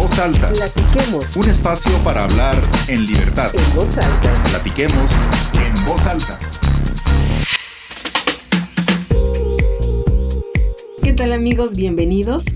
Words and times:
Voz 0.00 0.18
alta. 0.18 0.48
Platiquemos. 0.48 1.36
Un 1.36 1.50
espacio 1.50 1.92
para 2.02 2.24
hablar 2.24 2.56
en 2.88 3.04
libertad. 3.04 3.50
En 3.52 3.74
voz 3.76 3.98
alta. 3.98 4.32
Platiquemos 4.44 5.10
en 5.52 5.84
voz 5.84 6.06
alta. 6.06 6.38
¿Qué 11.02 11.12
tal 11.12 11.34
amigos? 11.34 11.76
Bienvenidos. 11.76 12.46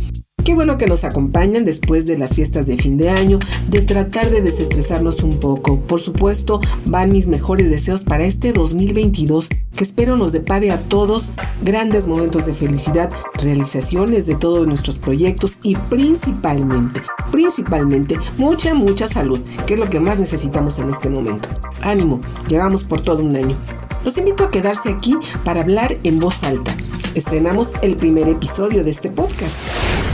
Qué 0.42 0.54
bueno 0.54 0.78
que 0.78 0.86
nos 0.86 1.04
acompañan 1.04 1.66
después 1.66 2.06
de 2.06 2.16
las 2.16 2.34
fiestas 2.34 2.66
de 2.66 2.76
fin 2.76 2.96
de 2.96 3.10
año, 3.10 3.38
de 3.68 3.82
tratar 3.82 4.30
de 4.30 4.40
desestresarnos 4.40 5.22
un 5.22 5.38
poco. 5.38 5.80
Por 5.80 6.00
supuesto, 6.00 6.62
van 6.86 7.12
mis 7.12 7.26
mejores 7.26 7.68
deseos 7.68 8.04
para 8.04 8.24
este 8.24 8.52
2022, 8.52 9.48
que 9.74 9.84
espero 9.84 10.16
nos 10.16 10.32
depare 10.32 10.70
a 10.70 10.80
todos 10.80 11.30
grandes 11.62 12.06
momentos 12.06 12.46
de 12.46 12.54
felicidad, 12.54 13.10
realizaciones 13.34 14.26
de 14.26 14.34
todos 14.36 14.66
nuestros 14.66 14.98
proyectos 14.98 15.58
y 15.62 15.76
principalmente, 15.76 17.02
principalmente, 17.30 18.16
mucha, 18.38 18.74
mucha 18.74 19.08
salud, 19.08 19.40
que 19.66 19.74
es 19.74 19.80
lo 19.80 19.90
que 19.90 20.00
más 20.00 20.18
necesitamos 20.18 20.78
en 20.78 20.90
este 20.90 21.08
momento. 21.08 21.48
Ánimo, 21.82 22.20
llevamos 22.48 22.84
por 22.84 23.02
todo 23.02 23.22
un 23.22 23.36
año. 23.36 23.56
Los 24.04 24.18
invito 24.18 24.44
a 24.44 24.50
quedarse 24.50 24.90
aquí 24.90 25.16
para 25.44 25.62
hablar 25.62 25.98
en 26.04 26.20
voz 26.20 26.42
alta. 26.44 26.74
Estrenamos 27.14 27.72
el 27.82 27.96
primer 27.96 28.28
episodio 28.28 28.84
de 28.84 28.90
este 28.90 29.10
podcast. 29.10 30.13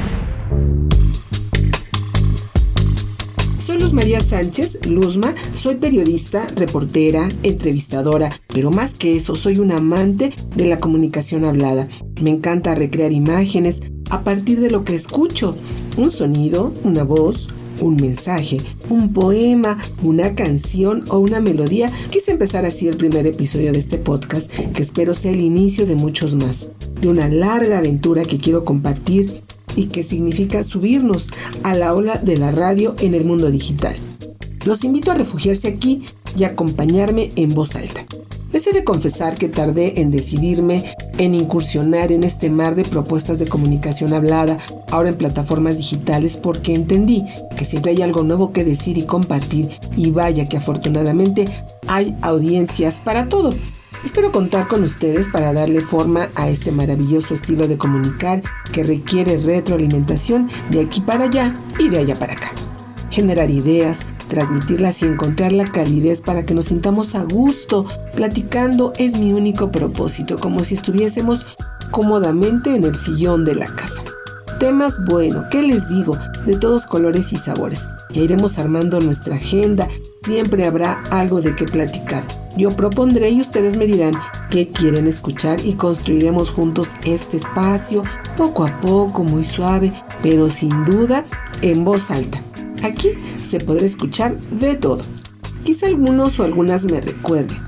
María 4.00 4.22
Sánchez, 4.22 4.86
Luzma, 4.86 5.34
soy 5.52 5.74
periodista, 5.74 6.46
reportera, 6.56 7.28
entrevistadora, 7.42 8.30
pero 8.46 8.70
más 8.70 8.94
que 8.94 9.14
eso, 9.14 9.34
soy 9.34 9.58
un 9.58 9.72
amante 9.72 10.32
de 10.56 10.64
la 10.64 10.78
comunicación 10.78 11.44
hablada. 11.44 11.86
Me 12.18 12.30
encanta 12.30 12.74
recrear 12.74 13.12
imágenes 13.12 13.82
a 14.08 14.24
partir 14.24 14.58
de 14.60 14.70
lo 14.70 14.84
que 14.84 14.94
escucho, 14.94 15.54
un 15.98 16.10
sonido, 16.10 16.72
una 16.82 17.04
voz, 17.04 17.50
un 17.82 17.96
mensaje, 17.96 18.56
un 18.88 19.12
poema, 19.12 19.76
una 20.02 20.34
canción 20.34 21.04
o 21.10 21.18
una 21.18 21.40
melodía. 21.40 21.90
Quise 22.08 22.30
empezar 22.30 22.64
así 22.64 22.88
el 22.88 22.96
primer 22.96 23.26
episodio 23.26 23.70
de 23.70 23.80
este 23.80 23.98
podcast, 23.98 24.50
que 24.50 24.82
espero 24.82 25.14
sea 25.14 25.32
el 25.32 25.42
inicio 25.42 25.84
de 25.84 25.96
muchos 25.96 26.34
más, 26.34 26.68
de 27.02 27.08
una 27.08 27.28
larga 27.28 27.76
aventura 27.76 28.24
que 28.24 28.38
quiero 28.38 28.64
compartir 28.64 29.42
y 29.76 29.86
que 29.86 30.02
significa 30.02 30.64
subirnos 30.64 31.28
a 31.62 31.74
la 31.74 31.94
ola 31.94 32.16
de 32.16 32.36
la 32.36 32.50
radio 32.50 32.94
en 33.00 33.14
el 33.14 33.24
mundo 33.24 33.50
digital. 33.50 33.96
Los 34.64 34.84
invito 34.84 35.10
a 35.10 35.14
refugiarse 35.14 35.68
aquí 35.68 36.02
y 36.36 36.44
acompañarme 36.44 37.30
en 37.36 37.50
voz 37.50 37.76
alta. 37.76 38.04
Les 38.52 38.66
he 38.66 38.72
de 38.72 38.82
confesar 38.82 39.36
que 39.36 39.48
tardé 39.48 40.00
en 40.00 40.10
decidirme 40.10 40.94
en 41.18 41.34
incursionar 41.34 42.10
en 42.10 42.24
este 42.24 42.50
mar 42.50 42.74
de 42.74 42.84
propuestas 42.84 43.38
de 43.38 43.46
comunicación 43.46 44.12
hablada, 44.12 44.58
ahora 44.90 45.10
en 45.10 45.14
plataformas 45.14 45.76
digitales, 45.76 46.36
porque 46.36 46.74
entendí 46.74 47.24
que 47.56 47.64
siempre 47.64 47.92
hay 47.92 48.02
algo 48.02 48.24
nuevo 48.24 48.52
que 48.52 48.64
decir 48.64 48.98
y 48.98 49.04
compartir, 49.04 49.70
y 49.96 50.10
vaya 50.10 50.46
que 50.46 50.56
afortunadamente 50.56 51.44
hay 51.86 52.16
audiencias 52.22 52.96
para 53.04 53.28
todo. 53.28 53.50
Espero 54.04 54.32
contar 54.32 54.66
con 54.66 54.82
ustedes 54.82 55.28
para 55.28 55.52
darle 55.52 55.80
forma 55.80 56.30
a 56.34 56.48
este 56.48 56.72
maravilloso 56.72 57.34
estilo 57.34 57.68
de 57.68 57.76
comunicar 57.76 58.42
que 58.72 58.82
requiere 58.82 59.38
retroalimentación 59.38 60.48
de 60.70 60.80
aquí 60.80 61.02
para 61.02 61.24
allá 61.24 61.54
y 61.78 61.90
de 61.90 61.98
allá 61.98 62.14
para 62.14 62.32
acá. 62.32 62.52
Generar 63.10 63.50
ideas, 63.50 64.00
transmitirlas 64.28 65.02
y 65.02 65.06
encontrar 65.06 65.52
la 65.52 65.64
calidez 65.64 66.22
para 66.22 66.46
que 66.46 66.54
nos 66.54 66.66
sintamos 66.66 67.14
a 67.14 67.24
gusto. 67.24 67.86
Platicando 68.16 68.92
es 68.96 69.18
mi 69.18 69.34
único 69.34 69.70
propósito, 69.70 70.36
como 70.36 70.64
si 70.64 70.74
estuviésemos 70.74 71.44
cómodamente 71.90 72.74
en 72.74 72.84
el 72.84 72.96
sillón 72.96 73.44
de 73.44 73.56
la 73.56 73.66
casa. 73.66 74.02
Temas, 74.58 74.98
bueno, 75.04 75.44
¿qué 75.50 75.62
les 75.62 75.86
digo? 75.88 76.14
De 76.46 76.56
todos 76.58 76.86
colores 76.86 77.32
y 77.32 77.36
sabores. 77.36 77.86
Ya 78.10 78.22
iremos 78.22 78.58
armando 78.58 78.98
nuestra 79.00 79.36
agenda, 79.36 79.88
siempre 80.22 80.66
habrá 80.66 81.02
algo 81.10 81.40
de 81.40 81.54
qué 81.54 81.64
platicar. 81.64 82.24
Yo 82.56 82.70
propondré 82.70 83.30
y 83.30 83.40
ustedes 83.40 83.76
me 83.76 83.86
dirán 83.86 84.12
qué 84.50 84.68
quieren 84.68 85.06
escuchar 85.06 85.64
y 85.64 85.74
construiremos 85.74 86.50
juntos 86.50 86.88
este 87.04 87.36
espacio, 87.36 88.02
poco 88.36 88.64
a 88.64 88.80
poco, 88.80 89.22
muy 89.22 89.44
suave, 89.44 89.92
pero 90.22 90.50
sin 90.50 90.84
duda 90.84 91.24
en 91.62 91.84
voz 91.84 92.10
alta. 92.10 92.42
Aquí 92.82 93.10
se 93.38 93.60
podrá 93.60 93.86
escuchar 93.86 94.38
de 94.38 94.76
todo. 94.76 95.02
Quizá 95.64 95.86
algunos 95.86 96.40
o 96.40 96.44
algunas 96.44 96.84
me 96.84 97.00
recuerden, 97.00 97.58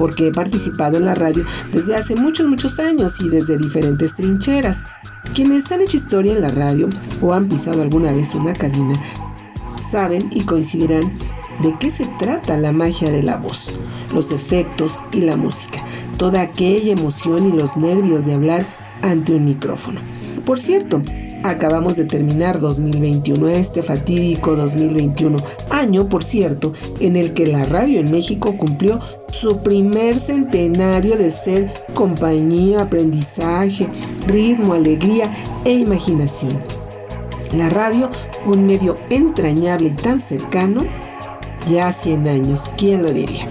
porque 0.00 0.28
he 0.28 0.32
participado 0.32 0.96
en 0.96 1.04
la 1.04 1.14
radio 1.14 1.44
desde 1.74 1.94
hace 1.94 2.16
muchos, 2.16 2.48
muchos 2.48 2.78
años 2.78 3.20
y 3.20 3.28
desde 3.28 3.58
diferentes 3.58 4.16
trincheras. 4.16 4.82
Quienes 5.34 5.70
han 5.70 5.82
hecho 5.82 5.98
historia 5.98 6.32
en 6.32 6.40
la 6.40 6.48
radio 6.48 6.88
o 7.20 7.34
han 7.34 7.50
pisado 7.50 7.82
alguna 7.82 8.10
vez 8.10 8.34
una 8.34 8.54
cabina 8.54 8.94
saben 9.78 10.30
y 10.32 10.40
coincidirán 10.40 11.12
de 11.62 11.76
qué 11.78 11.90
se 11.90 12.06
trata 12.18 12.56
la 12.56 12.72
magia 12.72 13.10
de 13.10 13.22
la 13.22 13.36
voz, 13.36 13.78
los 14.14 14.30
efectos 14.30 15.04
y 15.12 15.20
la 15.20 15.36
música, 15.36 15.84
toda 16.16 16.40
aquella 16.40 16.92
emoción 16.92 17.52
y 17.52 17.52
los 17.52 17.76
nervios 17.76 18.24
de 18.24 18.32
hablar 18.32 18.66
ante 19.02 19.34
un 19.34 19.44
micrófono. 19.44 20.00
Por 20.46 20.58
cierto, 20.58 21.02
acabamos 21.42 21.96
de 21.96 22.04
terminar 22.04 22.60
2021, 22.60 23.48
este 23.48 23.82
fatídico 23.82 24.56
2021, 24.56 25.38
año, 25.70 26.08
por 26.08 26.24
cierto, 26.24 26.72
en 27.00 27.16
el 27.16 27.32
que 27.32 27.46
la 27.46 27.64
radio 27.64 28.00
en 28.00 28.10
México 28.10 28.56
cumplió 28.56 29.00
su 29.28 29.62
primer 29.62 30.18
centenario 30.18 31.16
de 31.16 31.30
ser 31.30 31.72
compañía, 31.94 32.82
aprendizaje, 32.82 33.88
ritmo, 34.26 34.74
alegría 34.74 35.34
e 35.64 35.72
imaginación. 35.72 36.60
La 37.56 37.68
radio, 37.68 38.10
un 38.46 38.66
medio 38.66 38.96
entrañable 39.10 39.88
y 39.88 39.92
tan 39.92 40.18
cercano, 40.18 40.84
ya 41.68 41.92
100 41.92 42.28
años, 42.28 42.70
¿quién 42.76 43.02
lo 43.02 43.12
diría? 43.12 43.46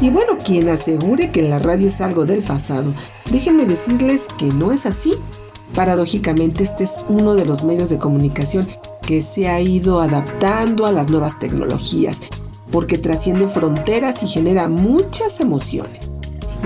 Y 0.00 0.08
bueno, 0.08 0.38
quien 0.38 0.68
asegure 0.68 1.30
que 1.30 1.42
la 1.42 1.58
radio 1.58 1.88
es 1.88 2.00
algo 2.00 2.24
del 2.24 2.42
pasado, 2.42 2.94
déjenme 3.30 3.66
decirles 3.66 4.26
que 4.38 4.46
no 4.46 4.72
es 4.72 4.86
así. 4.86 5.14
Paradójicamente, 5.74 6.64
este 6.64 6.84
es 6.84 7.04
uno 7.08 7.34
de 7.34 7.44
los 7.44 7.64
medios 7.64 7.88
de 7.88 7.98
comunicación 7.98 8.66
que 9.06 9.22
se 9.22 9.48
ha 9.48 9.60
ido 9.60 10.00
adaptando 10.00 10.86
a 10.86 10.92
las 10.92 11.10
nuevas 11.10 11.38
tecnologías, 11.38 12.20
porque 12.70 12.98
trasciende 12.98 13.48
fronteras 13.48 14.22
y 14.22 14.26
genera 14.26 14.68
muchas 14.68 15.40
emociones. 15.40 16.10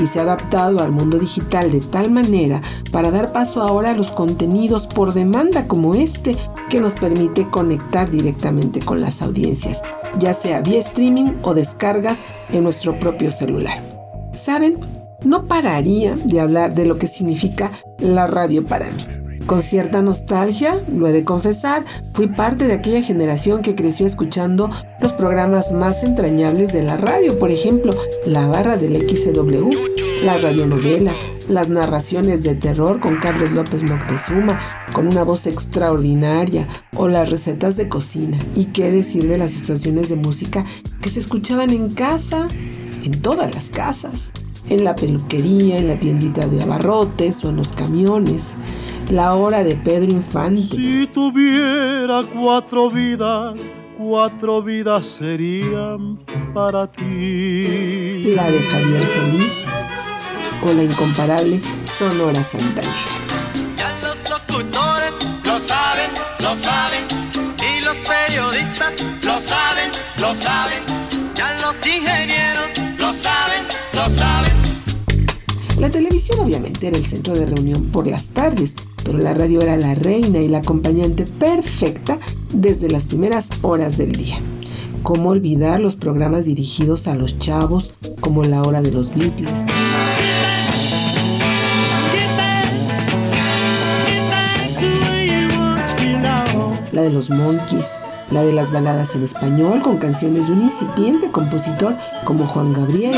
Y 0.02 0.06
se 0.06 0.18
ha 0.18 0.22
adaptado 0.22 0.80
al 0.80 0.90
mundo 0.90 1.18
digital 1.18 1.70
de 1.70 1.80
tal 1.80 2.10
manera 2.10 2.60
para 2.90 3.10
dar 3.10 3.32
paso 3.32 3.62
ahora 3.62 3.90
a 3.90 3.94
los 3.94 4.10
contenidos 4.10 4.86
por 4.88 5.14
demanda 5.14 5.68
como 5.68 5.94
este, 5.94 6.36
que 6.68 6.80
nos 6.80 6.94
permite 6.94 7.48
conectar 7.48 8.10
directamente 8.10 8.80
con 8.80 9.00
las 9.00 9.22
audiencias, 9.22 9.82
ya 10.18 10.34
sea 10.34 10.60
vía 10.60 10.80
streaming 10.80 11.32
o 11.42 11.54
descargas 11.54 12.22
en 12.50 12.64
nuestro 12.64 12.98
propio 12.98 13.30
celular. 13.30 13.80
¿Saben? 14.32 15.03
No 15.24 15.46
pararía 15.46 16.16
de 16.16 16.40
hablar 16.40 16.74
de 16.74 16.86
lo 16.86 16.98
que 16.98 17.06
significa 17.06 17.72
la 17.98 18.26
radio 18.26 18.64
para 18.64 18.90
mí. 18.90 19.04
Con 19.46 19.62
cierta 19.62 20.00
nostalgia, 20.00 20.82
lo 20.90 21.06
he 21.06 21.12
de 21.12 21.24
confesar, 21.24 21.84
fui 22.14 22.28
parte 22.28 22.66
de 22.66 22.72
aquella 22.72 23.02
generación 23.02 23.60
que 23.60 23.74
creció 23.74 24.06
escuchando 24.06 24.70
los 25.02 25.12
programas 25.12 25.70
más 25.70 26.02
entrañables 26.02 26.72
de 26.72 26.82
la 26.82 26.96
radio, 26.96 27.38
por 27.38 27.50
ejemplo, 27.50 27.92
la 28.24 28.46
barra 28.46 28.78
del 28.78 28.96
XW, 28.96 30.24
las 30.24 30.40
radionovelas, 30.40 31.16
las 31.46 31.68
narraciones 31.68 32.42
de 32.42 32.54
terror 32.54 33.00
con 33.00 33.16
Carlos 33.16 33.52
López 33.52 33.82
Moctezuma, 33.82 34.58
con 34.94 35.08
una 35.08 35.24
voz 35.24 35.46
extraordinaria, 35.46 36.66
o 36.96 37.08
las 37.08 37.28
recetas 37.28 37.76
de 37.76 37.90
cocina. 37.90 38.38
Y 38.56 38.66
qué 38.66 38.90
decir 38.90 39.28
de 39.28 39.36
las 39.36 39.52
estaciones 39.52 40.08
de 40.08 40.16
música 40.16 40.64
que 41.02 41.10
se 41.10 41.20
escuchaban 41.20 41.68
en 41.68 41.90
casa, 41.90 42.48
en 43.04 43.20
todas 43.20 43.54
las 43.54 43.68
casas 43.68 44.32
en 44.68 44.84
la 44.84 44.94
peluquería, 44.94 45.78
en 45.78 45.88
la 45.88 45.96
tiendita 45.96 46.46
de 46.46 46.62
abarrotes 46.62 47.44
o 47.44 47.50
en 47.50 47.56
los 47.56 47.72
camiones. 47.72 48.54
La 49.10 49.34
hora 49.34 49.62
de 49.62 49.76
Pedro 49.76 50.10
Infante. 50.10 50.76
Si 50.76 51.06
tuviera 51.12 52.24
cuatro 52.34 52.90
vidas, 52.90 53.60
cuatro 53.98 54.62
vidas 54.62 55.06
serían 55.06 56.18
para 56.54 56.90
ti. 56.90 58.34
La 58.34 58.50
de 58.50 58.62
Javier 58.62 59.06
Solís 59.06 59.64
o 60.62 60.72
la 60.72 60.84
incomparable 60.84 61.60
Sonora 61.84 62.42
Santana. 62.42 62.88
Ya 63.76 63.92
los 64.02 64.16
locutores 64.30 65.12
lo 65.44 65.58
saben, 65.58 66.10
lo 66.40 66.54
saben. 66.54 67.04
Y 67.60 67.84
los 67.84 67.96
periodistas 67.98 68.94
lo 69.22 69.38
saben, 69.38 69.90
lo 70.18 70.34
saben. 70.34 70.82
Ya 71.34 71.60
los 71.60 71.86
ingenieros 71.86 72.43
La 75.84 75.90
televisión 75.90 76.40
obviamente 76.40 76.86
era 76.86 76.96
el 76.96 77.04
centro 77.04 77.34
de 77.34 77.44
reunión 77.44 77.90
por 77.92 78.06
las 78.06 78.28
tardes, 78.28 78.74
pero 79.04 79.18
la 79.18 79.34
radio 79.34 79.60
era 79.60 79.76
la 79.76 79.94
reina 79.94 80.38
y 80.38 80.48
la 80.48 80.58
acompañante 80.60 81.26
perfecta 81.26 82.18
desde 82.54 82.88
las 82.88 83.04
primeras 83.04 83.50
horas 83.60 83.98
del 83.98 84.12
día. 84.12 84.38
¿Cómo 85.02 85.28
olvidar 85.28 85.80
los 85.80 85.94
programas 85.94 86.46
dirigidos 86.46 87.06
a 87.06 87.14
los 87.14 87.38
chavos 87.38 87.92
como 88.20 88.44
La 88.44 88.62
Hora 88.62 88.80
de 88.80 88.92
los 88.92 89.14
Beatles? 89.14 89.62
La 96.92 97.02
de 97.02 97.10
los 97.12 97.28
Monkeys, 97.28 97.88
la 98.30 98.42
de 98.42 98.54
las 98.54 98.72
baladas 98.72 99.14
en 99.14 99.24
español 99.24 99.82
con 99.82 99.98
canciones 99.98 100.46
de 100.46 100.54
un 100.54 100.62
incipiente 100.62 101.30
compositor 101.30 101.94
como 102.24 102.46
Juan 102.46 102.72
Gabriel. 102.72 103.14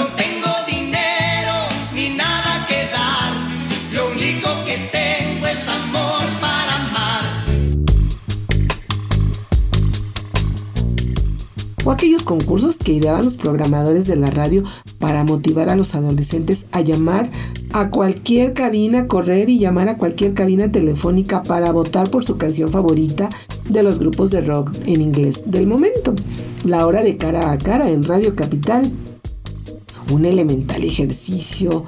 Concursos 12.38 12.76
que 12.76 12.92
ideaban 12.92 13.24
los 13.24 13.36
programadores 13.36 14.06
de 14.06 14.16
la 14.16 14.30
radio 14.30 14.62
para 14.98 15.24
motivar 15.24 15.70
a 15.70 15.76
los 15.76 15.94
adolescentes 15.94 16.66
a 16.72 16.82
llamar 16.82 17.30
a 17.72 17.90
cualquier 17.90 18.52
cabina, 18.52 19.06
correr 19.06 19.48
y 19.48 19.58
llamar 19.58 19.88
a 19.88 19.96
cualquier 19.96 20.34
cabina 20.34 20.70
telefónica 20.70 21.42
para 21.42 21.72
votar 21.72 22.10
por 22.10 22.24
su 22.24 22.36
canción 22.36 22.68
favorita 22.68 23.28
de 23.68 23.82
los 23.82 23.98
grupos 23.98 24.30
de 24.30 24.42
rock 24.42 24.72
en 24.86 25.00
inglés 25.00 25.44
del 25.46 25.66
momento. 25.66 26.14
La 26.64 26.86
hora 26.86 27.02
de 27.02 27.16
cara 27.16 27.52
a 27.52 27.58
cara 27.58 27.90
en 27.90 28.02
Radio 28.02 28.34
Capital. 28.34 28.90
Un 30.12 30.24
elemental 30.24 30.84
ejercicio 30.84 31.84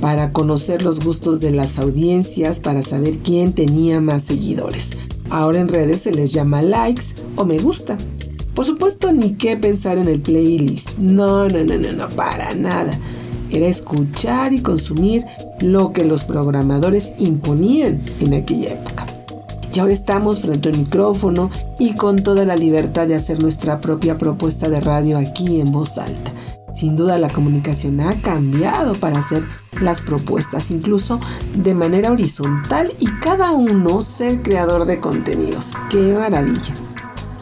para 0.00 0.32
conocer 0.32 0.82
los 0.82 0.98
gustos 1.04 1.40
de 1.40 1.50
las 1.50 1.78
audiencias, 1.78 2.58
para 2.58 2.82
saber 2.82 3.18
quién 3.18 3.52
tenía 3.52 4.00
más 4.00 4.24
seguidores. 4.24 4.90
Ahora 5.28 5.58
en 5.58 5.68
redes 5.68 6.00
se 6.00 6.10
les 6.10 6.32
llama 6.32 6.62
likes 6.62 7.04
o 7.36 7.44
me 7.44 7.58
gusta. 7.58 7.96
Por 8.60 8.66
supuesto, 8.66 9.10
ni 9.10 9.36
qué 9.36 9.56
pensar 9.56 9.96
en 9.96 10.06
el 10.06 10.20
playlist. 10.20 10.98
No, 10.98 11.48
no, 11.48 11.64
no, 11.64 11.78
no, 11.78 11.92
no, 11.92 12.08
para 12.10 12.54
nada. 12.54 12.90
Era 13.50 13.66
escuchar 13.66 14.52
y 14.52 14.60
consumir 14.60 15.24
lo 15.62 15.94
que 15.94 16.04
los 16.04 16.24
programadores 16.24 17.14
imponían 17.18 18.02
en 18.20 18.34
aquella 18.34 18.72
época. 18.72 19.06
Y 19.72 19.78
ahora 19.78 19.94
estamos 19.94 20.42
frente 20.42 20.68
al 20.68 20.76
micrófono 20.76 21.50
y 21.78 21.94
con 21.94 22.16
toda 22.16 22.44
la 22.44 22.54
libertad 22.54 23.06
de 23.06 23.14
hacer 23.14 23.40
nuestra 23.40 23.80
propia 23.80 24.18
propuesta 24.18 24.68
de 24.68 24.80
radio 24.80 25.16
aquí 25.16 25.58
en 25.58 25.72
voz 25.72 25.96
alta. 25.96 26.30
Sin 26.74 26.96
duda 26.96 27.18
la 27.18 27.30
comunicación 27.30 27.98
ha 28.02 28.12
cambiado 28.20 28.92
para 28.92 29.20
hacer 29.20 29.42
las 29.80 30.02
propuestas, 30.02 30.70
incluso 30.70 31.18
de 31.56 31.72
manera 31.72 32.12
horizontal 32.12 32.92
y 32.98 33.06
cada 33.22 33.52
uno 33.52 34.02
ser 34.02 34.42
creador 34.42 34.84
de 34.84 35.00
contenidos. 35.00 35.72
¡Qué 35.88 36.12
maravilla! 36.12 36.74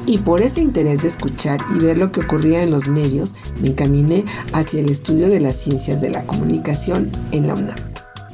Y 0.08 0.16
por 0.16 0.40
ese 0.40 0.62
interés 0.62 1.02
de 1.02 1.08
escuchar 1.08 1.60
y 1.76 1.84
ver 1.84 1.98
lo 1.98 2.10
que 2.10 2.20
ocurría 2.20 2.62
en 2.62 2.70
los 2.70 2.88
medios, 2.88 3.34
me 3.60 3.68
encaminé 3.68 4.24
hacia 4.54 4.80
el 4.80 4.90
estudio 4.90 5.28
de 5.28 5.38
las 5.38 5.56
ciencias 5.56 6.00
de 6.00 6.08
la 6.08 6.24
comunicación 6.24 7.10
en 7.30 7.46
la 7.46 7.52
UNAM. 7.52 7.76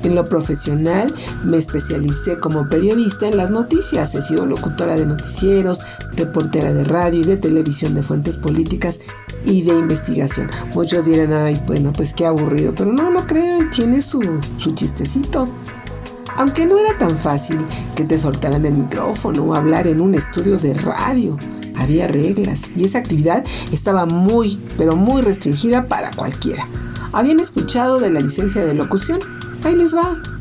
En 0.05 0.15
lo 0.15 0.25
profesional 0.25 1.13
me 1.45 1.57
especialicé 1.57 2.39
como 2.39 2.69
periodista 2.69 3.27
en 3.27 3.39
las 3.39 3.51
noticias. 3.51 4.15
He 4.15 4.23
sido 4.23 4.47
locutora 4.47 4.95
de 4.95 5.05
noticieros, 5.05 5.81
reportera 6.13 6.73
de 6.73 6.85
radio 6.85 7.23
y 7.23 7.25
de 7.25 7.39
televisión 7.39 7.97
de 7.97 8.05
fuentes 8.05 8.37
políticas 8.37 9.01
y 9.45 9.63
de 9.63 9.77
investigación. 9.77 10.51
Muchos 10.75 11.07
dirán, 11.07 11.33
ay, 11.33 11.61
bueno, 11.67 11.93
pues 11.93 12.15
qué 12.15 12.25
aburrido, 12.25 12.73
pero 12.77 12.93
no, 12.93 13.11
no 13.11 13.27
crean, 13.27 13.71
tiene 13.73 14.01
su, 14.01 14.21
su 14.59 14.75
chistecito. 14.77 15.47
Aunque 16.37 16.67
no 16.67 16.79
era 16.79 16.97
tan 16.99 17.17
fácil 17.19 17.59
que 17.97 18.05
te 18.05 18.19
soltaran 18.19 18.65
el 18.65 18.77
micrófono 18.79 19.43
o 19.43 19.55
hablar 19.55 19.89
en 19.89 20.01
un 20.01 20.15
estudio 20.15 20.57
de 20.59 20.75
radio 20.75 21.37
había 21.85 22.09
reglas 22.09 22.71
y 22.77 22.85
esa 22.85 22.99
actividad 22.99 23.45
estaba 23.73 24.07
muy, 24.07 24.59
pero 24.77 24.97
muy 24.97 25.23
restringida 25.23 25.87
para 25.87 26.11
cualquiera. 26.11 26.69
¿Habían 27.13 27.41
escuchado 27.41 27.99
de 27.99 28.11
la 28.11 28.21
licencia 28.21 28.65
de 28.65 28.75
locución? 28.75 29.21
Ahí 29.65 29.77
les 29.77 29.95
va. 29.95 30.34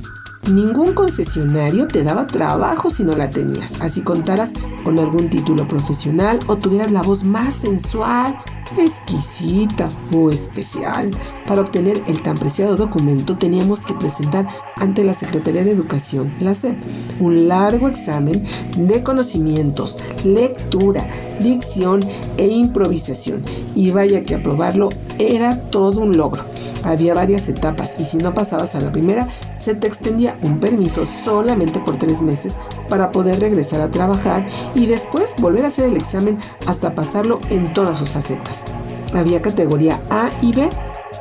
Ningún 0.52 0.94
concesionario 0.94 1.88
te 1.88 2.04
daba 2.04 2.28
trabajo 2.28 2.90
si 2.90 3.04
no 3.04 3.14
la 3.14 3.30
tenías, 3.30 3.80
así 3.82 4.02
contaras 4.02 4.52
con 4.84 5.00
algún 5.00 5.30
título 5.30 5.66
profesional 5.68 6.40
o 6.48 6.58
tuvieras 6.58 6.92
la 6.92 7.02
voz 7.02 7.24
más 7.24 7.56
sensual 7.56 8.38
exquisita 8.78 9.88
o 10.12 10.30
especial. 10.30 11.12
Para 11.48 11.62
obtener 11.62 12.02
el 12.08 12.22
tan 12.22 12.36
preciado 12.36 12.76
documento 12.76 13.38
teníamos 13.38 13.82
que 13.82 13.94
presentar 13.94 14.48
ante 14.76 15.04
la 15.04 15.14
Secretaría 15.14 15.64
de 15.64 15.72
Educación, 15.72 16.34
la 16.40 16.56
SEP, 16.56 16.78
un 17.20 17.48
largo 17.48 17.88
examen 17.88 18.44
de 18.78 19.04
conocimientos, 19.04 19.98
lectura, 20.24 21.06
dicción 21.40 22.02
e 22.38 22.48
improvisación. 22.48 23.44
Y 23.76 23.92
vaya 23.92 24.24
que 24.24 24.36
aprobarlo 24.36 24.90
era 25.20 25.70
todo 25.70 26.02
un 26.02 26.18
logro. 26.18 26.44
Había 26.84 27.14
varias 27.14 27.48
etapas 27.48 27.96
y 27.98 28.04
si 28.04 28.18
no 28.18 28.34
pasabas 28.34 28.76
a 28.76 28.82
la 28.82 28.92
primera, 28.92 29.28
se 29.64 29.76
te 29.76 29.88
extendía 29.88 30.38
un 30.44 30.60
permiso 30.60 31.06
solamente 31.06 31.80
por 31.80 31.98
tres 31.98 32.22
meses 32.22 32.58
para 32.90 33.12
poder 33.12 33.40
regresar 33.40 33.82
a 33.82 33.90
trabajar 33.90 34.46
y 34.76 34.88
después 34.88 35.34
volver 35.40 35.64
a 35.64 35.70
hacer 35.70 35.86
el 35.86 35.96
examen 35.96 36.38
hasta 36.68 36.94
pasarlo 36.94 37.40
en 37.50 37.72
todas 37.74 37.98
sus 37.98 38.10
facetas. 38.10 38.66
Había 39.14 39.42
categoría 39.42 40.02
A 40.10 40.30
y 40.42 40.52
B 40.52 40.70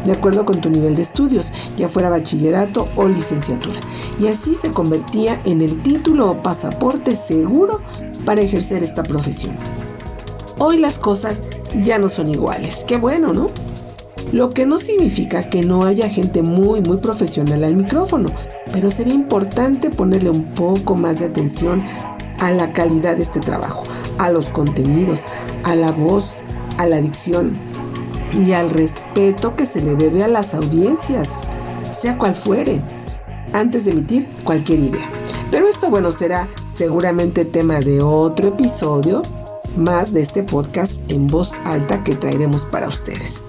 de 0.05 0.13
acuerdo 0.13 0.45
con 0.45 0.61
tu 0.61 0.71
nivel 0.71 0.97
de 0.97 1.03
estudios, 1.03 1.47
ya 1.77 1.89
fuera 1.89 2.11
bachillerato 2.11 2.89
o 2.97 3.07
licenciatura. 3.07 3.79
Y 4.19 4.27
así 4.27 4.55
se 4.55 4.71
convertía 4.71 5.41
en 5.45 5.61
el 5.61 5.83
título 5.83 6.31
o 6.31 6.43
pasaporte 6.43 7.15
seguro 7.15 7.83
para 8.25 8.41
ejercer 8.41 8.83
esta 8.83 9.03
profesión. 9.03 9.55
Hoy 10.59 10.79
las 10.79 10.99
cosas 10.99 11.43
ya 11.85 11.99
no 11.99 12.09
son 12.09 12.29
iguales. 12.29 12.85
Qué 12.89 12.97
bueno, 12.97 13.33
¿no? 13.33 13.51
Lo 14.33 14.51
que 14.51 14.65
no 14.65 14.79
significa 14.79 15.49
que 15.49 15.63
no 15.63 15.85
haya 15.85 16.09
gente 16.09 16.43
muy 16.43 16.81
muy 16.81 16.97
profesional 16.97 17.63
al 17.65 17.77
micrófono, 17.77 18.31
pero 18.73 18.91
sería 18.91 19.15
importante 19.15 19.91
ponerle 19.91 20.31
un 20.31 20.47
poco 20.55 20.97
más 20.97 21.21
de 21.21 21.27
atención 21.27 21.83
a 22.39 22.51
la 22.51 22.73
calidad 22.73 23.17
de 23.17 23.23
este 23.23 23.41
trabajo, 23.41 23.85
a 24.19 24.31
los 24.31 24.49
contenidos, 24.49 25.21
a 25.65 25.77
la 25.77 25.93
voz, 25.93 26.41
a 26.79 26.87
la 26.87 27.01
dicción 27.01 27.53
y 28.35 28.53
al 28.53 28.71
respeto 28.71 29.55
que 29.55 29.67
se 29.67 29.83
le 29.83 29.95
debe 29.95 30.25
a 30.25 30.29
las 30.29 30.55
audiencias, 30.55 31.43
sea 31.93 32.17
cual 32.17 32.35
fuere, 32.35 32.81
antes 33.53 33.85
de 33.85 33.91
emitir 33.93 34.27
cualquier 34.45 34.81
idea. 34.81 35.09
Pero 35.51 35.69
esto, 35.69 35.91
bueno, 35.91 36.11
será 36.11 36.49
seguramente 36.73 37.45
tema 37.45 37.81
de 37.81 38.01
otro 38.01 38.49
episodio 38.49 39.21
más 39.77 40.15
de 40.15 40.23
este 40.23 40.43
podcast 40.43 41.01
en 41.11 41.27
voz 41.27 41.53
alta 41.65 42.03
que 42.03 42.15
traeremos 42.15 42.65
para 42.67 42.89
ustedes. 42.89 43.43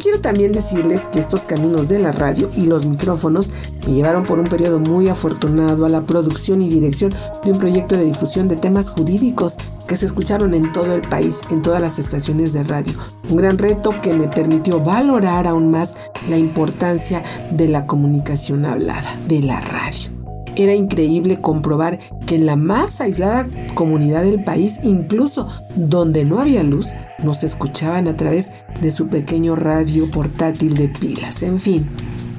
Quiero 0.00 0.20
también 0.20 0.52
decirles 0.52 1.02
que 1.12 1.18
estos 1.18 1.42
caminos 1.42 1.88
de 1.88 1.98
la 1.98 2.12
radio 2.12 2.50
y 2.56 2.66
los 2.66 2.86
micrófonos 2.86 3.50
me 3.86 3.94
llevaron 3.94 4.22
por 4.22 4.38
un 4.38 4.46
periodo 4.46 4.78
muy 4.78 5.08
afortunado 5.08 5.84
a 5.84 5.88
la 5.88 6.02
producción 6.02 6.62
y 6.62 6.68
dirección 6.68 7.12
de 7.44 7.50
un 7.50 7.58
proyecto 7.58 7.96
de 7.96 8.04
difusión 8.04 8.46
de 8.46 8.56
temas 8.56 8.90
jurídicos 8.90 9.56
que 9.88 9.96
se 9.96 10.06
escucharon 10.06 10.54
en 10.54 10.72
todo 10.72 10.94
el 10.94 11.00
país, 11.00 11.40
en 11.50 11.62
todas 11.62 11.80
las 11.80 11.98
estaciones 11.98 12.52
de 12.52 12.62
radio. 12.62 12.92
Un 13.28 13.38
gran 13.38 13.58
reto 13.58 13.90
que 14.00 14.12
me 14.14 14.28
permitió 14.28 14.80
valorar 14.80 15.46
aún 15.46 15.70
más 15.70 15.96
la 16.28 16.38
importancia 16.38 17.24
de 17.50 17.66
la 17.66 17.86
comunicación 17.86 18.66
hablada, 18.66 19.16
de 19.26 19.42
la 19.42 19.60
radio. 19.60 20.17
Era 20.58 20.74
increíble 20.74 21.40
comprobar 21.40 22.00
que 22.26 22.34
en 22.34 22.44
la 22.44 22.56
más 22.56 23.00
aislada 23.00 23.46
comunidad 23.74 24.24
del 24.24 24.42
país, 24.42 24.80
incluso 24.82 25.48
donde 25.76 26.24
no 26.24 26.40
había 26.40 26.64
luz, 26.64 26.88
nos 27.22 27.44
escuchaban 27.44 28.08
a 28.08 28.16
través 28.16 28.50
de 28.82 28.90
su 28.90 29.06
pequeño 29.06 29.54
radio 29.54 30.10
portátil 30.10 30.74
de 30.74 30.88
pilas, 30.88 31.44
en 31.44 31.60
fin. 31.60 31.88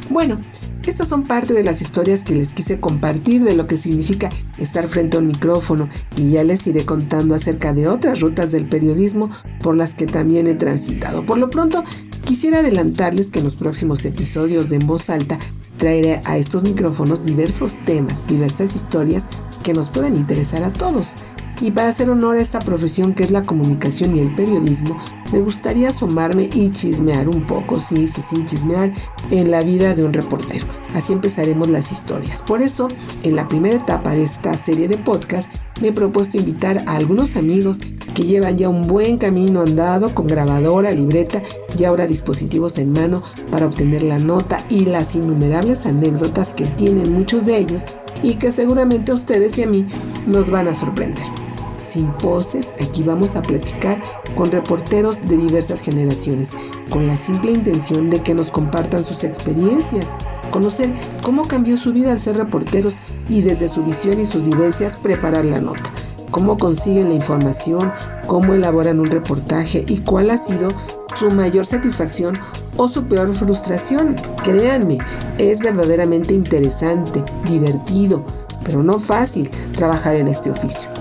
Bueno, 0.10 0.38
estas 0.90 1.08
son 1.08 1.24
parte 1.24 1.54
de 1.54 1.64
las 1.64 1.82
historias 1.82 2.24
que 2.24 2.34
les 2.34 2.52
quise 2.52 2.80
compartir 2.80 3.44
de 3.44 3.56
lo 3.56 3.68
que 3.68 3.78
significa 3.78 4.30
estar 4.58 4.88
frente 4.88 5.18
a 5.18 5.20
un 5.20 5.28
micrófono 5.28 5.88
y 6.18 6.32
ya 6.32 6.44
les 6.44 6.66
iré 6.66 6.84
contando 6.84 7.36
acerca 7.36 7.74
de 7.74 7.88
otras 7.88 8.20
rutas 8.20 8.52
del 8.52 8.68
periodismo 8.68 9.30
por 9.62 9.78
las 9.78 9.94
que 9.94 10.08
también 10.08 10.48
he 10.48 10.56
transitado. 10.56 11.24
Por 11.26 11.38
lo 11.38 11.52
pronto, 11.52 11.84
quisiera 12.26 12.60
adelantarles 12.60 13.28
que 13.28 13.40
en 13.40 13.46
los 13.46 13.56
próximos 13.56 14.06
episodios 14.06 14.70
de 14.70 14.78
En 14.78 14.88
Voz 14.88 15.10
Alta 15.10 15.40
traeré 15.78 16.22
a 16.26 16.38
estos 16.38 16.64
micrófonos 16.64 17.26
diversos 17.26 17.78
temas, 17.86 18.28
diversas 18.28 18.76
historias 18.76 19.26
que 19.64 19.74
nos 19.74 19.90
pueden 19.90 20.16
interesar 20.16 20.64
a 20.64 20.72
todos. 20.72 21.14
Y 21.62 21.72
para 21.72 21.90
hacer 21.90 22.10
honor 22.10 22.38
a 22.38 22.42
esta 22.42 22.60
profesión 22.60 23.14
que 23.14 23.24
es 23.24 23.32
la 23.32 23.44
comunicación 23.44 24.16
y 24.16 24.20
el 24.20 24.34
periodismo, 24.34 24.98
me 25.34 25.42
gustaría 25.42 25.90
asomarme 25.90 26.50
y 26.54 26.72
chismear 26.72 27.28
un 27.28 27.46
poco, 27.46 27.76
sí, 27.76 28.08
sí, 28.08 28.22
sí, 28.22 28.46
chismear 28.46 28.94
en 29.30 29.52
la 29.52 29.62
vida 29.62 29.94
de 29.94 30.06
un 30.06 30.14
reportero. 30.14 30.66
Así 30.96 31.12
empezaremos 31.14 31.70
las 31.70 31.92
historias. 31.92 32.42
Por 32.42 32.62
eso, 32.62 32.88
en 33.24 33.36
la 33.36 33.48
primera 33.48 33.76
etapa 33.76 34.12
de 34.12 34.24
esta 34.24 34.56
serie 34.58 34.88
de 34.88 34.98
podcast, 34.98 35.52
me 35.82 35.90
he 35.90 35.94
propuesto 35.94 36.38
invitar 36.38 36.80
a 36.88 36.96
algunos 36.96 37.36
amigos 37.36 37.80
que 38.14 38.24
llevan 38.24 38.58
ya 38.58 38.70
un 38.70 38.82
buen 38.82 39.18
camino 39.18 39.62
andado 39.62 40.14
con 40.14 40.28
grabadora, 40.28 40.92
libreta 40.92 41.42
y 41.78 41.84
ahora 41.84 42.08
dispositivos 42.08 42.78
en 42.78 42.92
mano 42.92 43.24
para 43.52 43.66
obtener 43.66 44.04
la 44.04 44.18
nota 44.18 44.60
y 44.70 44.86
las 44.86 45.16
innumerables 45.16 45.86
anécdotas 45.86 46.52
que 46.52 46.66
tienen 46.66 47.14
muchos 47.14 47.46
de 47.46 47.60
ellos 47.60 47.84
y 48.24 48.36
que 48.36 48.52
seguramente 48.52 49.12
a 49.12 49.16
ustedes 49.16 49.58
y 49.58 49.64
a 49.64 49.68
mí 49.68 49.86
nos 50.26 50.50
van 50.50 50.68
a 50.68 50.74
sorprender 50.74 51.39
sin 51.90 52.12
poses, 52.14 52.74
aquí 52.82 53.04
vamos 53.04 53.36
a 53.36 53.42
platicar 53.42 54.02
con 54.36 54.52
reporteros 54.52 55.22
de 55.28 55.38
diversas 55.38 55.82
generaciones, 55.82 56.52
con 56.90 57.08
la 57.08 57.16
simple 57.16 57.52
intención 57.52 58.10
de 58.10 58.22
que 58.22 58.34
nos 58.34 58.52
compartan 58.52 59.04
sus 59.04 59.24
experiencias, 59.24 60.08
conocer 60.52 60.94
cómo 61.24 61.44
cambió 61.44 61.78
su 61.78 61.92
vida 61.94 62.12
al 62.12 62.20
ser 62.20 62.38
reporteros 62.38 62.96
y 63.28 63.42
desde 63.42 63.70
su 63.70 63.84
visión 63.84 64.20
y 64.20 64.26
sus 64.26 64.44
vivencias 64.44 64.98
preparar 64.98 65.46
la 65.46 65.62
nota. 65.62 65.92
cómo 66.32 66.58
consiguen 66.58 67.10
la 67.10 67.16
información, 67.16 67.92
cómo 68.28 68.54
elaboran 68.54 69.00
un 69.00 69.08
reportaje 69.08 69.84
y 69.88 69.98
cuál 69.98 70.30
ha 70.30 70.38
sido 70.38 70.70
su 71.18 71.32
mayor 71.32 71.66
satisfacción 71.66 72.36
o 72.78 72.88
su 72.88 73.06
peor 73.06 73.34
frustración. 73.34 74.16
Créanme, 74.44 75.00
es 75.38 75.60
verdaderamente 75.60 76.34
interesante, 76.34 77.24
divertido, 77.46 78.24
pero 78.64 78.84
no 78.84 79.00
fácil 79.00 79.50
trabajar 79.76 80.16
en 80.16 80.28
este 80.28 80.52
oficio. 80.52 80.99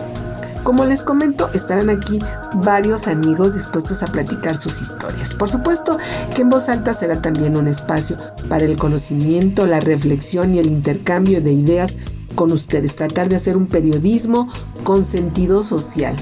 Como 0.69 0.85
les 0.85 1.03
comento, 1.03 1.49
estarán 1.55 1.89
aquí 1.89 2.19
varios 2.57 3.07
amigos 3.09 3.55
dispuestos 3.55 4.03
a 4.03 4.07
platicar 4.07 4.55
sus 4.55 4.83
historias. 4.83 5.35
Por 5.35 5.49
supuesto 5.49 5.97
que 6.37 6.43
en 6.43 6.51
voz 6.51 6.69
alta 6.69 6.93
será 6.93 7.23
también 7.23 7.57
un 7.57 7.69
espacio 7.69 8.19
para 8.51 8.67
el 8.67 8.77
conocimiento, 8.77 9.67
la 9.67 9.81
reflexión 9.81 10.55
y 10.55 10.59
el 10.59 10.67
intercambio 10.67 11.41
de 11.41 11.53
ideas 11.53 11.97
con 12.35 12.53
ustedes. 12.53 12.97
Tratar 12.97 13.31
de 13.31 13.37
hacer 13.37 13.57
un 13.57 13.67
periodismo 13.67 14.53
con 14.85 15.07
sentido 15.07 15.63
social. 15.63 16.15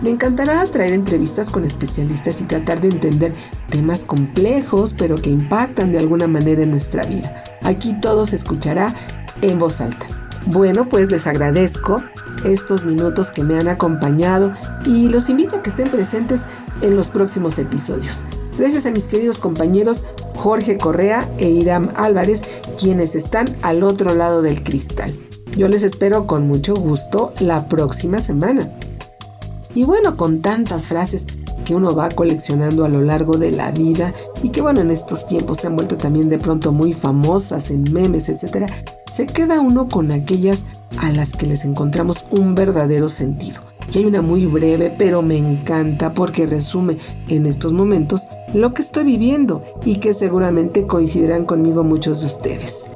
Me 0.00 0.08
encantará 0.08 0.64
traer 0.64 0.94
entrevistas 0.94 1.50
con 1.50 1.66
especialistas 1.66 2.40
y 2.40 2.44
tratar 2.44 2.80
de 2.80 2.88
entender 2.88 3.34
temas 3.68 4.06
complejos 4.06 4.94
pero 4.96 5.16
que 5.16 5.28
impactan 5.28 5.92
de 5.92 5.98
alguna 5.98 6.26
manera 6.26 6.62
en 6.62 6.70
nuestra 6.70 7.04
vida. 7.04 7.44
Aquí 7.62 7.92
todo 8.00 8.24
se 8.24 8.36
escuchará 8.36 8.94
en 9.42 9.58
voz 9.58 9.82
alta. 9.82 10.06
Bueno, 10.46 10.88
pues 10.88 11.10
les 11.10 11.26
agradezco 11.26 12.02
estos 12.44 12.84
minutos 12.84 13.30
que 13.30 13.44
me 13.44 13.58
han 13.58 13.68
acompañado 13.68 14.52
y 14.84 15.08
los 15.08 15.28
invito 15.28 15.56
a 15.56 15.62
que 15.62 15.70
estén 15.70 15.88
presentes 15.88 16.40
en 16.80 16.96
los 16.96 17.08
próximos 17.08 17.58
episodios. 17.58 18.24
Gracias 18.58 18.84
a 18.86 18.90
mis 18.90 19.04
queridos 19.04 19.38
compañeros 19.38 20.04
Jorge 20.34 20.76
Correa 20.76 21.28
e 21.38 21.48
Iram 21.48 21.90
Álvarez, 21.94 22.42
quienes 22.78 23.14
están 23.14 23.56
al 23.62 23.82
otro 23.82 24.14
lado 24.14 24.42
del 24.42 24.62
cristal. 24.62 25.16
Yo 25.56 25.68
les 25.68 25.82
espero 25.82 26.26
con 26.26 26.48
mucho 26.48 26.74
gusto 26.74 27.32
la 27.38 27.68
próxima 27.68 28.18
semana. 28.18 28.72
Y 29.74 29.84
bueno, 29.84 30.16
con 30.16 30.42
tantas 30.42 30.86
frases 30.86 31.26
que 31.64 31.74
uno 31.74 31.94
va 31.94 32.08
coleccionando 32.08 32.84
a 32.84 32.88
lo 32.88 33.02
largo 33.02 33.36
de 33.38 33.50
la 33.50 33.70
vida 33.70 34.14
y 34.42 34.50
que 34.50 34.60
bueno, 34.60 34.80
en 34.80 34.90
estos 34.90 35.26
tiempos 35.26 35.58
se 35.58 35.66
han 35.66 35.76
vuelto 35.76 35.96
también 35.96 36.28
de 36.28 36.38
pronto 36.38 36.72
muy 36.72 36.92
famosas 36.92 37.70
en 37.70 37.84
memes, 37.92 38.28
etcétera, 38.28 38.66
se 39.12 39.26
queda 39.26 39.60
uno 39.60 39.88
con 39.88 40.10
aquellas 40.10 40.64
a 40.98 41.12
las 41.12 41.32
que 41.32 41.46
les 41.46 41.64
encontramos 41.64 42.24
un 42.30 42.54
verdadero 42.54 43.08
sentido. 43.08 43.60
Y 43.92 43.98
hay 43.98 44.04
una 44.06 44.22
muy 44.22 44.46
breve, 44.46 44.92
pero 44.96 45.22
me 45.22 45.36
encanta 45.36 46.12
porque 46.12 46.46
resume 46.46 46.98
en 47.28 47.46
estos 47.46 47.72
momentos 47.72 48.22
lo 48.54 48.72
que 48.72 48.82
estoy 48.82 49.04
viviendo 49.04 49.62
y 49.84 49.96
que 49.96 50.14
seguramente 50.14 50.86
coincidirán 50.86 51.44
conmigo 51.44 51.84
muchos 51.84 52.20
de 52.20 52.26
ustedes. 52.26 52.86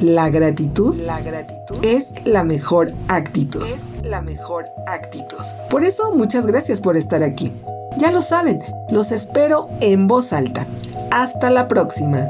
La 0.00 0.30
gratitud, 0.30 0.96
la 0.96 1.20
gratitud 1.20 1.76
es 1.82 2.12
la 2.24 2.42
mejor 2.42 2.92
actitud. 3.08 3.62
Es 3.62 4.04
la 4.04 4.20
mejor 4.20 4.66
actitud. 4.86 5.38
Por 5.70 5.84
eso, 5.84 6.12
muchas 6.12 6.46
gracias 6.46 6.80
por 6.80 6.96
estar 6.96 7.22
aquí. 7.22 7.52
Ya 7.98 8.10
lo 8.10 8.22
saben, 8.22 8.62
los 8.90 9.12
espero 9.12 9.68
en 9.80 10.06
voz 10.06 10.32
alta. 10.32 10.66
Hasta 11.10 11.50
la 11.50 11.68
próxima. 11.68 12.26